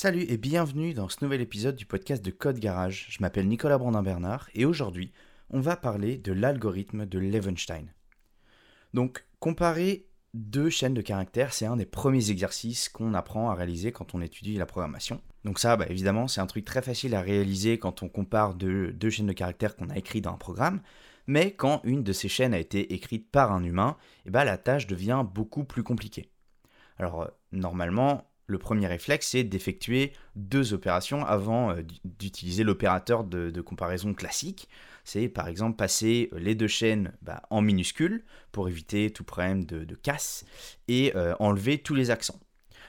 Salut 0.00 0.26
et 0.28 0.36
bienvenue 0.36 0.94
dans 0.94 1.08
ce 1.08 1.24
nouvel 1.24 1.40
épisode 1.40 1.74
du 1.74 1.84
podcast 1.84 2.24
de 2.24 2.30
Code 2.30 2.60
Garage. 2.60 3.08
Je 3.10 3.18
m'appelle 3.20 3.48
Nicolas 3.48 3.78
Brandin-Bernard 3.78 4.48
et 4.54 4.64
aujourd'hui, 4.64 5.10
on 5.50 5.58
va 5.58 5.74
parler 5.74 6.16
de 6.18 6.30
l'algorithme 6.30 7.04
de 7.04 7.18
Levenstein. 7.18 7.86
Donc, 8.94 9.26
comparer 9.40 10.06
deux 10.34 10.70
chaînes 10.70 10.94
de 10.94 11.00
caractères, 11.00 11.52
c'est 11.52 11.66
un 11.66 11.74
des 11.74 11.84
premiers 11.84 12.30
exercices 12.30 12.88
qu'on 12.88 13.12
apprend 13.12 13.50
à 13.50 13.54
réaliser 13.54 13.90
quand 13.90 14.14
on 14.14 14.22
étudie 14.22 14.54
la 14.54 14.66
programmation. 14.66 15.20
Donc 15.42 15.58
ça, 15.58 15.76
bah, 15.76 15.86
évidemment, 15.90 16.28
c'est 16.28 16.40
un 16.40 16.46
truc 16.46 16.64
très 16.64 16.80
facile 16.80 17.16
à 17.16 17.20
réaliser 17.20 17.80
quand 17.80 18.04
on 18.04 18.08
compare 18.08 18.54
deux, 18.54 18.94
chaînes 19.10 19.26
de 19.26 19.32
caractères 19.32 19.74
qu'on 19.74 19.90
a 19.90 19.96
écrites 19.96 20.22
dans 20.22 20.34
un 20.34 20.38
programme, 20.38 20.80
mais 21.26 21.50
quand 21.50 21.80
une 21.82 22.04
de 22.04 22.12
ces 22.12 22.28
chaînes 22.28 22.54
a 22.54 22.60
été 22.60 22.94
écrite 22.94 23.32
par 23.32 23.50
un 23.50 23.64
humain, 23.64 23.96
eh 24.26 24.30
ben, 24.30 24.44
la 24.44 24.58
tâche 24.58 24.86
devient 24.86 25.24
beaucoup 25.34 25.64
plus 25.64 25.82
compliquée. 25.82 26.30
Alors, 26.98 27.22
euh, 27.22 27.28
normalement, 27.50 28.27
le 28.48 28.58
premier 28.58 28.86
réflexe, 28.86 29.28
c'est 29.28 29.44
d'effectuer 29.44 30.12
deux 30.34 30.72
opérations 30.72 31.24
avant 31.24 31.70
euh, 31.70 31.82
d'utiliser 32.04 32.64
l'opérateur 32.64 33.22
de, 33.22 33.60
comparaison 33.60 34.14
classique. 34.14 34.68
C'est 35.04 35.28
par 35.28 35.48
exemple 35.48 35.76
passer 35.76 36.30
les 36.32 36.54
deux 36.54 36.66
chaînes 36.66 37.12
bah, 37.22 37.42
en 37.50 37.60
minuscules 37.60 38.24
pour 38.50 38.68
éviter 38.68 39.10
tout 39.10 39.22
problème 39.22 39.64
de, 39.64 39.94
casse 39.94 40.44
et 40.88 41.12
euh, 41.14 41.34
enlever 41.38 41.78
tous 41.78 41.94
les 41.94 42.10
accents. 42.10 42.40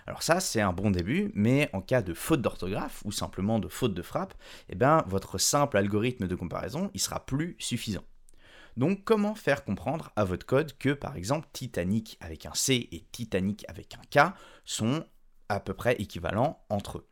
Alors 0.08 0.24
ça, 0.24 0.40
c'est 0.40 0.62
un 0.62 0.74
bon 0.74 0.92
début, 0.92 1.30
mais 1.36 1.70
en 1.74 1.82
cas 1.82 2.02
de 2.02 2.14
faute 2.14 2.42
d'orthographe 2.42 3.02
ou 3.04 3.12
simplement 3.12 3.60
de 3.60 3.68
faute 3.68 3.94
de 3.94 4.02
frappe, 4.02 4.34
eh 4.70 4.76
ben, 4.76 5.04
votre 5.08 5.38
simple 5.38 5.78
algorithme 5.78 6.28
de 6.28 6.36
comparaison, 6.36 6.90
il 6.94 7.02
sera 7.02 7.26
plus 7.26 7.56
suffisant. 7.60 8.04
Donc 8.78 9.04
comment 9.04 9.36
faire 9.36 9.66
comprendre 9.66 10.12
à 10.16 10.24
votre 10.24 10.46
code 10.46 10.78
que 10.78 10.94
par 10.94 11.18
exemple 11.18 11.50
Titanic 11.52 12.18
avec 12.22 12.46
un 12.46 12.54
C 12.54 12.88
et 12.92 13.06
Titanic 13.12 13.66
avec 13.68 13.96
un 13.96 14.02
K 14.10 14.34
sont 14.64 15.04
à 15.50 15.60
peu 15.60 15.74
près 15.74 15.96
équivalents 15.96 16.64
entre 16.70 17.00
eux 17.00 17.08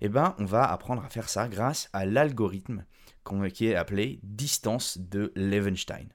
Eh 0.00 0.08
bien, 0.08 0.34
on 0.38 0.44
va 0.44 0.64
apprendre 0.64 1.04
à 1.04 1.08
faire 1.08 1.28
ça 1.28 1.48
grâce 1.48 1.88
à 1.92 2.04
l'algorithme 2.04 2.84
qui 3.52 3.66
est 3.66 3.74
appelé 3.74 4.20
distance 4.22 4.98
de 4.98 5.32
Levenstein. 5.36 6.08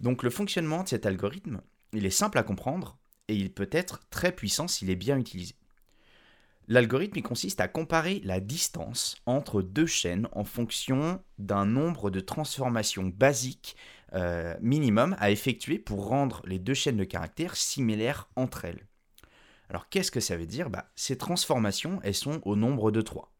Donc 0.00 0.22
le 0.22 0.30
fonctionnement 0.30 0.82
de 0.82 0.88
cet 0.88 1.06
algorithme, 1.06 1.60
il 1.92 2.06
est 2.06 2.10
simple 2.10 2.38
à 2.38 2.42
comprendre 2.42 2.98
et 3.28 3.36
il 3.36 3.52
peut 3.52 3.68
être 3.70 4.00
très 4.10 4.32
puissant 4.32 4.68
s'il 4.68 4.90
est 4.90 4.96
bien 4.96 5.18
utilisé. 5.18 5.54
L'algorithme 6.68 7.22
consiste 7.22 7.60
à 7.60 7.68
comparer 7.68 8.20
la 8.24 8.40
distance 8.40 9.16
entre 9.26 9.62
deux 9.62 9.86
chaînes 9.86 10.28
en 10.32 10.44
fonction 10.44 11.22
d'un 11.38 11.66
nombre 11.66 12.10
de 12.10 12.20
transformations 12.20 13.04
basiques 13.04 13.76
euh, 14.14 14.54
minimum 14.60 15.16
à 15.18 15.30
effectuer 15.30 15.78
pour 15.78 16.06
rendre 16.06 16.42
les 16.44 16.58
deux 16.58 16.74
chaînes 16.74 16.96
de 16.96 17.04
caractères 17.04 17.56
similaires 17.56 18.28
entre 18.36 18.64
elles. 18.64 18.86
Alors 19.72 19.88
qu'est-ce 19.88 20.10
que 20.10 20.20
ça 20.20 20.36
veut 20.36 20.46
dire? 20.46 20.68
Bah, 20.68 20.90
Ces 20.96 21.16
transformations, 21.16 21.98
elles 22.04 22.14
sont 22.14 22.42
au 22.44 22.56
nombre 22.56 22.90
de 22.90 23.00
3. 23.00 23.32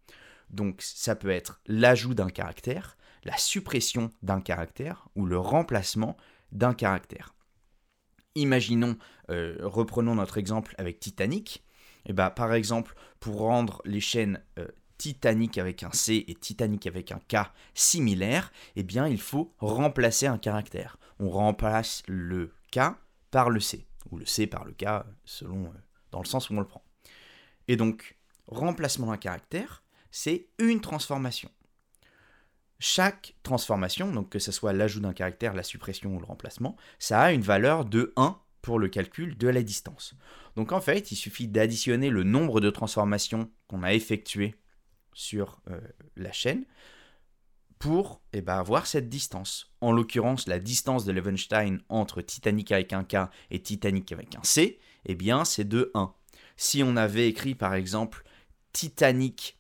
Donc 0.49 0.81
ça 0.81 1.15
peut 1.15 1.29
être 1.29 1.61
l'ajout 1.67 2.15
d'un 2.15 2.31
caractère, 2.31 2.97
la 3.25 3.37
suppression 3.37 4.11
d'un 4.23 4.41
caractère 4.41 5.09
ou 5.15 5.27
le 5.27 5.39
remplacement 5.39 6.17
d'un 6.51 6.73
caractère. 6.73 7.35
Imaginons, 8.35 8.97
euh, 9.29 9.59
reprenons 9.61 10.15
notre 10.15 10.39
exemple 10.39 10.75
avec 10.79 11.01
Titanic. 11.01 11.65
Et 12.07 12.11
eh 12.11 12.13
bah, 12.15 12.31
par 12.31 12.55
exemple, 12.55 12.95
pour 13.21 13.37
rendre 13.41 13.83
les 13.85 14.01
chaînes 14.01 14.43
euh, 14.59 14.67
Titanic 14.97 15.59
avec 15.59 15.83
un 15.83 15.93
C 15.93 16.25
et 16.27 16.35
Titanic 16.35 16.87
avec 16.87 17.13
un 17.13 17.21
K 17.29 17.53
similaires, 17.75 18.53
eh 18.75 18.85
bien 18.85 19.07
il 19.07 19.21
faut 19.21 19.55
remplacer 19.59 20.27
un 20.27 20.39
caractère. 20.39 20.97
On 21.19 21.29
remplace 21.29 22.03
le 22.09 22.55
K 22.73 22.81
par 23.31 23.51
le 23.51 23.61
C, 23.61 23.87
ou 24.11 24.17
le 24.17 24.25
C 24.25 24.47
par 24.47 24.65
le 24.65 24.73
K 24.73 25.05
selon 25.25 25.67
euh, 25.67 25.79
dans 26.13 26.21
le 26.21 26.27
sens 26.27 26.49
où 26.49 26.55
on 26.55 26.61
le 26.61 26.67
prend. 26.67 26.85
Et 27.69 27.77
donc, 27.77 28.17
remplacement 28.47 29.09
d'un 29.09 29.17
caractère, 29.17 29.83
c'est 30.11 30.47
une 30.59 30.81
transformation. 30.81 31.51
Chaque 32.79 33.35
transformation, 33.43 34.13
donc 34.13 34.29
que 34.29 34.39
ce 34.39 34.53
soit 34.53 34.73
l'ajout 34.73 35.01
d'un 35.01 35.13
caractère, 35.13 35.55
la 35.55 35.63
suppression 35.63 36.15
ou 36.17 36.21
le 36.21 36.27
remplacement, 36.27 36.77
ça 36.99 37.21
a 37.21 37.33
une 37.33 37.43
valeur 37.43 37.85
de 37.85 38.13
1 38.17 38.39
pour 38.61 38.79
le 38.79 38.89
calcul 38.89 39.37
de 39.37 39.49
la 39.49 39.63
distance. 39.63 40.15
Donc 40.57 40.73
en 40.73 40.81
fait, 40.81 41.13
il 41.13 41.17
suffit 41.17 41.49
d'additionner 41.49 42.11
le 42.11 42.25
nombre 42.25 42.61
de 42.61 42.71
transformations 42.71 43.51
qu'on 43.69 43.83
a 43.83 43.95
effectuées 43.95 44.57
sur 45.15 45.61
euh, 45.71 45.81
la 46.17 46.33
chaîne 46.33 46.65
pour 47.79 48.23
eh 48.33 48.41
ben, 48.43 48.55
avoir 48.55 48.87
cette 48.87 49.09
distance. 49.09 49.73
En 49.81 49.93
l'occurrence, 49.93 50.47
la 50.47 50.61
distance 50.61 51.05
de 51.05 51.13
Levenstein 51.13 51.79
entre 51.89 52.23
Titanic 52.23 52.71
avec 52.71 52.93
un 52.93 53.03
K 53.03 53.29
et 53.51 53.61
Titanic 53.61 54.13
avec 54.13 54.37
un 54.37 54.43
C, 54.45 54.79
eh 55.07 55.15
bien 55.15 55.45
c'est 55.45 55.69
de 55.69 55.91
1. 55.95 56.13
Si 56.57 56.83
on 56.83 56.97
avait 56.97 57.29
écrit 57.29 57.55
par 57.55 57.75
exemple 57.75 58.25
Titanic 58.73 59.59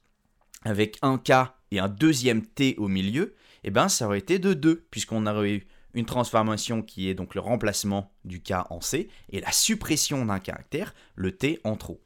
avec 0.64 0.98
un 1.02 1.18
K 1.18 1.32
et 1.70 1.78
un 1.78 1.88
deuxième 1.88 2.46
T 2.46 2.76
au 2.78 2.88
milieu, 2.88 3.34
eh 3.64 3.70
bien 3.70 3.88
ça 3.88 4.06
aurait 4.06 4.18
été 4.18 4.38
de 4.38 4.54
2, 4.54 4.86
puisqu'on 4.90 5.26
aurait 5.26 5.54
eu 5.54 5.66
une 5.94 6.06
transformation 6.06 6.82
qui 6.82 7.08
est 7.08 7.14
donc 7.14 7.34
le 7.34 7.40
remplacement 7.40 8.12
du 8.24 8.42
K 8.42 8.52
en 8.70 8.80
C, 8.80 9.08
et 9.30 9.40
la 9.40 9.52
suppression 9.52 10.24
d'un 10.24 10.38
caractère, 10.38 10.94
le 11.14 11.36
T 11.36 11.60
en 11.64 11.76
trop. 11.76 12.02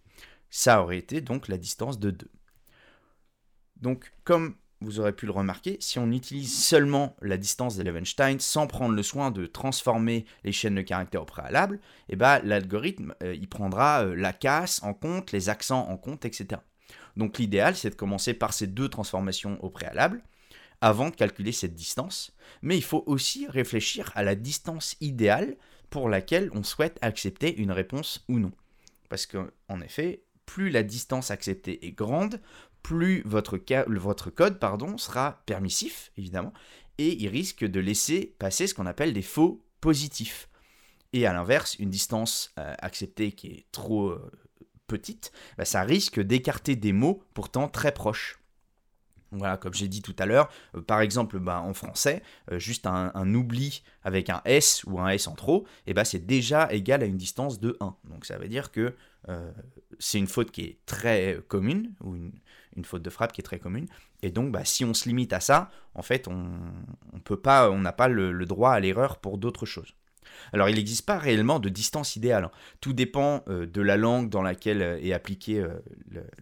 Ça 0.50 0.82
aurait 0.82 0.98
été 0.98 1.20
donc 1.20 1.48
la 1.48 1.58
distance 1.58 1.98
de 1.98 2.10
2. 2.10 2.30
Donc 3.76 4.12
comme 4.24 4.56
vous 4.86 5.00
aurez 5.00 5.12
pu 5.12 5.26
le 5.26 5.32
remarquer, 5.32 5.76
si 5.80 5.98
on 5.98 6.12
utilise 6.12 6.64
seulement 6.64 7.16
la 7.20 7.36
distance 7.36 7.76
de 7.76 7.82
Levenstein 7.82 8.38
sans 8.38 8.68
prendre 8.68 8.94
le 8.94 9.02
soin 9.02 9.32
de 9.32 9.46
transformer 9.46 10.24
les 10.44 10.52
chaînes 10.52 10.76
de 10.76 10.82
caractères 10.82 11.22
au 11.22 11.26
préalable, 11.26 11.80
eh 12.08 12.14
ben, 12.14 12.40
l'algorithme 12.44 13.12
euh, 13.22 13.36
prendra 13.50 14.04
euh, 14.04 14.14
la 14.14 14.32
casse 14.32 14.82
en 14.84 14.94
compte, 14.94 15.32
les 15.32 15.48
accents 15.48 15.88
en 15.88 15.96
compte, 15.96 16.24
etc. 16.24 16.60
Donc 17.16 17.38
l'idéal, 17.38 17.74
c'est 17.74 17.90
de 17.90 17.94
commencer 17.96 18.32
par 18.32 18.52
ces 18.52 18.68
deux 18.68 18.88
transformations 18.88 19.62
au 19.64 19.70
préalable 19.70 20.22
avant 20.80 21.10
de 21.10 21.16
calculer 21.16 21.52
cette 21.52 21.74
distance, 21.74 22.36
mais 22.62 22.76
il 22.76 22.84
faut 22.84 23.02
aussi 23.06 23.48
réfléchir 23.48 24.12
à 24.14 24.22
la 24.22 24.34
distance 24.34 24.96
idéale 25.00 25.56
pour 25.90 26.08
laquelle 26.08 26.50
on 26.52 26.62
souhaite 26.62 26.98
accepter 27.00 27.56
une 27.56 27.72
réponse 27.72 28.24
ou 28.28 28.38
non. 28.38 28.52
Parce 29.08 29.26
qu'en 29.26 29.80
effet, 29.80 30.22
plus 30.46 30.70
la 30.70 30.82
distance 30.82 31.30
acceptée 31.30 31.86
est 31.86 31.92
grande, 31.92 32.40
plus 32.82 33.22
votre, 33.26 33.58
code 33.58 34.58
sera 34.96 35.42
permissif, 35.44 36.12
évidemment, 36.16 36.52
et 36.98 37.20
il 37.20 37.28
risque 37.28 37.64
de 37.64 37.80
laisser 37.80 38.34
passer 38.38 38.68
ce 38.68 38.74
qu'on 38.74 38.86
appelle 38.86 39.12
des 39.12 39.22
faux 39.22 39.60
positifs. 39.80 40.48
Et 41.12 41.26
à 41.26 41.32
l'inverse, 41.32 41.76
une 41.78 41.90
distance 41.90 42.52
euh, 42.58 42.74
acceptée 42.78 43.32
qui 43.32 43.48
est 43.48 43.66
trop 43.72 44.08
euh, 44.08 44.30
petite, 44.86 45.32
bah, 45.58 45.64
ça 45.64 45.82
risque 45.82 46.20
d'écarter 46.20 46.76
des 46.76 46.92
mots 46.92 47.22
pourtant 47.34 47.68
très 47.68 47.92
proches. 47.92 48.38
Voilà, 49.32 49.56
comme 49.56 49.74
j'ai 49.74 49.88
dit 49.88 50.02
tout 50.02 50.14
à 50.18 50.26
l'heure, 50.26 50.48
euh, 50.76 50.80
par 50.80 51.00
exemple 51.00 51.40
bah, 51.40 51.60
en 51.60 51.74
français, 51.74 52.22
juste 52.52 52.86
un, 52.86 53.34
oubli 53.34 53.82
avec 54.04 54.30
un 54.30 54.42
S 54.44 54.84
ou 54.84 55.00
un 55.00 55.08
S 55.08 55.26
en 55.26 55.34
trop, 55.34 55.66
et 55.86 55.90
eh 55.90 55.94
bah, 55.94 56.04
c'est 56.04 56.24
déjà 56.24 56.72
égal 56.72 57.02
à 57.02 57.06
une 57.06 57.16
distance 57.16 57.58
de 57.58 57.76
1. 57.80 57.96
Donc 58.04 58.26
ça 58.26 58.38
veut 58.38 58.48
dire 58.48 58.70
que 58.70 58.94
c'est 59.98 60.18
une 60.18 60.26
faute 60.26 60.50
qui 60.50 60.62
est 60.62 60.78
très 60.86 61.40
commune, 61.48 61.92
ou 62.02 62.14
une, 62.14 62.32
faute 62.84 63.02
de 63.02 63.10
frappe 63.10 63.32
qui 63.32 63.40
est 63.40 63.44
très 63.44 63.58
commune. 63.58 63.86
Et 64.22 64.30
donc, 64.30 64.52
bah, 64.52 64.64
si 64.64 64.84
on 64.84 64.92
se 64.92 65.08
limite 65.08 65.32
à 65.32 65.40
ça, 65.40 65.70
en 65.94 66.02
fait, 66.02 66.28
on 66.28 67.20
peut 67.24 67.40
pas, 67.40 67.70
on 67.70 67.78
n'a 67.78 67.92
pas 67.92 68.08
le, 68.08 68.44
droit 68.44 68.72
à 68.72 68.80
l'erreur 68.80 69.18
pour 69.18 69.38
d'autres 69.38 69.66
choses. 69.66 69.94
Alors, 70.52 70.68
il 70.68 70.76
n'existe 70.76 71.06
pas 71.06 71.18
réellement 71.18 71.58
de 71.58 71.68
distance 71.68 72.16
idéale. 72.16 72.44
Hein. 72.44 72.50
Tout 72.80 72.92
dépend 72.92 73.42
euh, 73.48 73.66
de 73.66 73.80
la 73.80 73.96
langue 73.96 74.28
dans 74.28 74.42
laquelle 74.42 74.82
euh, 74.82 75.00
est 75.00 75.12
appliqué 75.12 75.60
euh, 75.60 75.80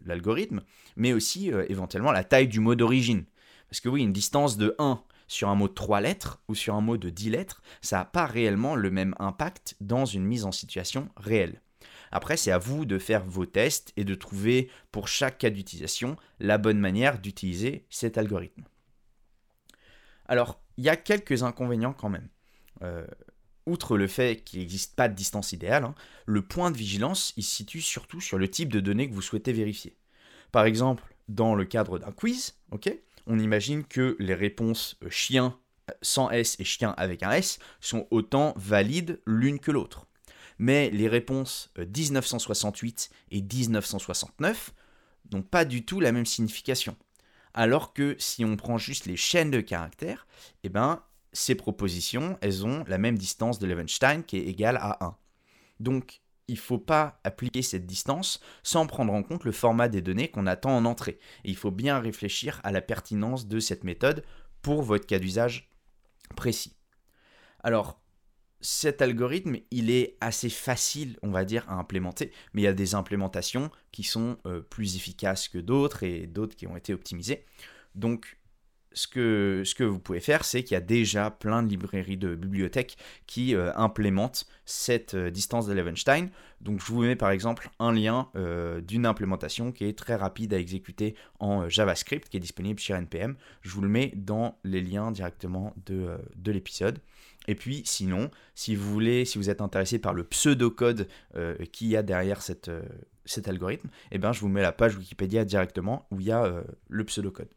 l'algorithme, 0.04 0.62
mais 0.96 1.12
aussi 1.12 1.50
éventuellement 1.68 2.12
la 2.12 2.24
taille 2.24 2.48
du 2.48 2.60
mot 2.60 2.74
d'origine. 2.74 3.24
Parce 3.68 3.80
que 3.80 3.88
oui, 3.88 4.02
une 4.02 4.12
distance 4.12 4.56
de 4.56 4.74
1 4.78 5.02
sur 5.26 5.48
un 5.48 5.54
mot 5.54 5.68
de 5.68 5.74
3 5.74 6.00
lettres 6.00 6.42
ou 6.48 6.54
sur 6.54 6.74
un 6.74 6.80
mot 6.80 6.96
de 6.96 7.10
10 7.10 7.30
lettres, 7.30 7.62
ça 7.80 7.98
n'a 7.98 8.04
pas 8.04 8.26
réellement 8.26 8.76
le 8.76 8.90
même 8.90 9.14
impact 9.18 9.76
dans 9.80 10.04
une 10.04 10.24
mise 10.24 10.44
en 10.44 10.52
situation 10.52 11.08
réelle. 11.16 11.60
Après, 12.14 12.36
c'est 12.36 12.52
à 12.52 12.58
vous 12.58 12.84
de 12.84 13.00
faire 13.00 13.24
vos 13.26 13.44
tests 13.44 13.92
et 13.96 14.04
de 14.04 14.14
trouver 14.14 14.70
pour 14.92 15.08
chaque 15.08 15.36
cas 15.38 15.50
d'utilisation 15.50 16.16
la 16.38 16.58
bonne 16.58 16.78
manière 16.78 17.18
d'utiliser 17.18 17.86
cet 17.90 18.16
algorithme. 18.16 18.62
Alors, 20.26 20.60
il 20.76 20.84
y 20.84 20.88
a 20.88 20.94
quelques 20.96 21.42
inconvénients 21.42 21.92
quand 21.92 22.08
même. 22.08 22.28
Euh, 22.82 23.04
outre 23.66 23.96
le 23.96 24.06
fait 24.06 24.44
qu'il 24.44 24.60
n'existe 24.60 24.94
pas 24.94 25.08
de 25.08 25.14
distance 25.14 25.50
idéale, 25.50 25.82
hein, 25.82 25.96
le 26.24 26.40
point 26.40 26.70
de 26.70 26.76
vigilance 26.76 27.32
il 27.36 27.42
se 27.42 27.56
situe 27.56 27.80
surtout 27.80 28.20
sur 28.20 28.38
le 28.38 28.48
type 28.48 28.72
de 28.72 28.78
données 28.78 29.08
que 29.08 29.14
vous 29.14 29.20
souhaitez 29.20 29.52
vérifier. 29.52 29.96
Par 30.52 30.66
exemple, 30.66 31.02
dans 31.28 31.56
le 31.56 31.64
cadre 31.64 31.98
d'un 31.98 32.12
quiz, 32.12 32.54
on 33.26 33.38
imagine 33.40 33.84
que 33.84 34.14
les 34.20 34.34
réponses 34.34 34.96
euh, 35.02 35.10
chien 35.10 35.58
sans 36.00 36.30
S 36.30 36.54
et 36.60 36.64
chien 36.64 36.94
avec 36.96 37.24
un 37.24 37.32
S 37.32 37.58
sont 37.80 38.06
autant 38.12 38.54
valides 38.56 39.20
l'une 39.26 39.58
que 39.58 39.72
l'autre 39.72 40.06
mais 40.58 40.90
les 40.90 41.08
réponses 41.08 41.70
1968 41.76 43.10
euh, 43.12 43.36
et 43.36 43.42
1969 43.42 44.72
n'ont 45.32 45.42
pas 45.42 45.64
du 45.64 45.84
tout 45.84 46.00
la 46.00 46.12
même 46.12 46.26
signification. 46.26 46.96
Alors 47.54 47.92
que 47.92 48.16
si 48.18 48.44
on 48.44 48.56
prend 48.56 48.78
juste 48.78 49.06
les 49.06 49.16
chaînes 49.16 49.50
de 49.50 49.60
caractères, 49.60 50.26
eh 50.64 50.68
ben, 50.68 51.02
ces 51.32 51.54
propositions, 51.54 52.38
elles 52.40 52.66
ont 52.66 52.84
la 52.86 52.98
même 52.98 53.18
distance 53.18 53.58
de 53.58 53.66
Levenstein 53.66 54.22
qui 54.22 54.36
est 54.36 54.46
égale 54.46 54.76
à 54.76 55.04
1. 55.04 55.16
Donc, 55.80 56.20
il 56.46 56.54
ne 56.54 56.60
faut 56.60 56.78
pas 56.78 57.20
appliquer 57.24 57.62
cette 57.62 57.86
distance 57.86 58.40
sans 58.62 58.86
prendre 58.86 59.12
en 59.12 59.22
compte 59.22 59.44
le 59.44 59.52
format 59.52 59.88
des 59.88 60.02
données 60.02 60.30
qu'on 60.30 60.46
attend 60.46 60.76
en 60.76 60.84
entrée. 60.84 61.18
Il 61.44 61.56
faut 61.56 61.70
bien 61.70 61.98
réfléchir 62.00 62.60
à 62.64 62.72
la 62.72 62.82
pertinence 62.82 63.48
de 63.48 63.60
cette 63.60 63.84
méthode 63.84 64.24
pour 64.60 64.82
votre 64.82 65.06
cas 65.06 65.18
d'usage 65.18 65.70
précis. 66.36 66.76
Alors, 67.62 67.98
cet 68.64 69.02
algorithme, 69.02 69.58
il 69.70 69.90
est 69.90 70.16
assez 70.22 70.48
facile, 70.48 71.18
on 71.22 71.30
va 71.30 71.44
dire, 71.44 71.68
à 71.68 71.74
implémenter, 71.74 72.32
mais 72.54 72.62
il 72.62 72.64
y 72.64 72.68
a 72.68 72.72
des 72.72 72.94
implémentations 72.94 73.70
qui 73.92 74.04
sont 74.04 74.38
euh, 74.46 74.60
plus 74.62 74.96
efficaces 74.96 75.48
que 75.48 75.58
d'autres 75.58 76.02
et 76.02 76.26
d'autres 76.26 76.56
qui 76.56 76.66
ont 76.66 76.74
été 76.74 76.94
optimisées. 76.94 77.44
Donc, 77.94 78.38
ce 78.94 79.06
que, 79.06 79.84
vous 79.84 79.98
pouvez 79.98 80.20
faire, 80.20 80.46
c'est 80.46 80.62
qu'il 80.62 80.74
y 80.74 80.78
a 80.78 80.80
déjà 80.80 81.30
plein 81.30 81.62
de 81.62 81.68
librairies 81.68 82.16
de 82.16 82.34
bibliothèques 82.34 82.96
qui 83.26 83.54
euh, 83.54 83.70
implémentent 83.74 84.46
cette 84.64 85.12
euh, 85.12 85.30
distance 85.30 85.66
de 85.66 85.74
Levenstein. 85.74 86.30
Donc 86.62 86.80
je 86.80 86.86
vous 86.86 87.02
mets 87.02 87.16
par 87.16 87.30
exemple 87.30 87.68
un 87.78 87.92
lien 87.92 88.30
d'une 88.80 89.04
implémentation 89.04 89.70
qui 89.70 89.84
est 89.84 89.98
très 89.98 90.14
rapide 90.14 90.54
à 90.54 90.58
exécuter 90.58 91.14
en 91.38 91.68
JavaScript, 91.68 92.30
qui 92.30 92.38
est 92.38 92.40
disponible 92.40 92.80
sur 92.80 92.96
NPM. 92.96 93.36
Je 93.60 93.68
vous 93.68 93.82
le 93.82 93.88
mets 93.88 94.12
dans 94.16 94.56
les 94.64 94.80
liens 94.80 95.10
directement 95.10 95.74
de 95.84 96.50
l'épisode. 96.50 97.00
Et 97.46 97.54
puis 97.54 97.82
sinon, 97.84 98.30
si 98.54 98.74
vous 98.74 98.90
voulez, 98.90 99.24
si 99.24 99.38
vous 99.38 99.50
êtes 99.50 99.60
intéressé 99.60 99.98
par 99.98 100.14
le 100.14 100.24
pseudocode 100.24 101.08
qu'il 101.72 101.88
y 101.88 101.96
a 101.96 102.02
derrière 102.02 102.40
cette, 102.40 102.70
cet 103.24 103.48
algorithme, 103.48 103.88
eh 104.10 104.18
ben, 104.18 104.32
je 104.32 104.40
vous 104.40 104.48
mets 104.48 104.62
la 104.62 104.72
page 104.72 104.96
Wikipédia 104.96 105.44
directement 105.44 106.06
où 106.10 106.20
il 106.20 106.26
y 106.26 106.32
a 106.32 106.64
le 106.88 107.04
pseudocode. 107.04 107.48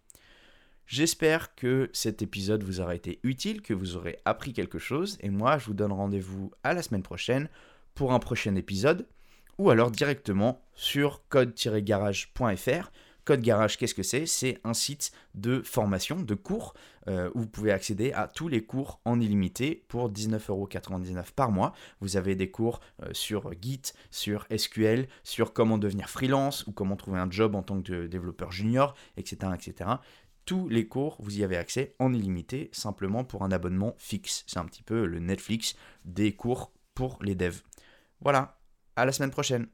J'espère 0.87 1.53
que 1.53 1.89
cet 1.91 2.21
épisode 2.21 2.63
vous 2.63 2.79
aura 2.79 2.95
été 2.95 3.19
utile, 3.23 3.61
que 3.61 3.73
vous 3.73 3.97
aurez 3.97 4.19
appris 4.23 4.53
quelque 4.53 4.79
chose, 4.79 5.17
et 5.19 5.29
moi 5.29 5.57
je 5.57 5.65
vous 5.65 5.73
donne 5.73 5.91
rendez-vous 5.91 6.51
à 6.63 6.73
la 6.73 6.81
semaine 6.81 7.03
prochaine 7.03 7.49
pour 7.93 8.13
un 8.13 8.19
prochain 8.19 8.55
épisode, 8.55 9.05
ou 9.57 9.69
alors 9.69 9.91
directement 9.91 10.61
sur 10.75 11.27
code-garage.fr. 11.27 12.91
Code 13.27 13.41
Garage, 13.41 13.77
qu'est-ce 13.77 13.94
que 13.94 14.03
c'est? 14.03 14.25
C'est 14.25 14.57
un 14.63 14.74
site 14.74 15.12
de 15.35 15.62
formation, 15.62 16.21
de 16.21 16.33
cours, 16.33 16.74
euh, 17.09 17.29
où 17.35 17.41
vous 17.41 17.47
pouvez 17.47 17.74
accéder 17.74 18.13
à 18.13 18.29
tous 18.29 18.47
les 18.47 18.63
cours 18.63 19.01
en 19.03 19.19
illimité 19.19 19.83
pour 19.89 20.09
19,99€ 20.09 21.33
par 21.35 21.51
mois. 21.51 21.74
Vous 22.00 22.15
avez 22.15 22.35
des 22.35 22.50
cours 22.50 22.79
euh, 23.03 23.09
sur 23.12 23.51
Git, 23.62 23.81
sur 24.12 24.47
SQL, 24.56 25.09
sur 25.25 25.51
comment 25.51 25.77
devenir 25.77 26.09
freelance 26.09 26.65
ou 26.68 26.71
comment 26.71 26.95
trouver 26.95 27.19
un 27.19 27.29
job 27.29 27.53
en 27.56 27.63
tant 27.63 27.81
que 27.81 28.07
développeur 28.07 28.53
junior, 28.53 28.95
etc. 29.18 29.51
etc 29.53 29.89
tous 30.45 30.69
les 30.69 30.88
cours, 30.88 31.18
vous 31.19 31.39
y 31.39 31.44
avez 31.44 31.57
accès 31.57 31.94
en 32.00 32.13
illimité, 32.13 32.69
simplement 32.71 33.25
pour 33.25 33.44
un 33.44 33.51
abonnement 33.51 33.95
fixe. 33.97 34.45
C'est 34.47 34.59
un 34.59 34.63
petit 34.63 34.81
peu 34.81 35.06
le 35.06 35.19
Netflix 35.19 35.75
des 36.06 36.38
cours 36.38 36.71
pour 36.95 37.19
les 37.21 37.35
devs. 37.35 37.63
Voilà, 38.21 38.57
à 38.95 39.03
la 39.03 39.12
semaine 39.12 39.31
prochaine. 39.31 39.68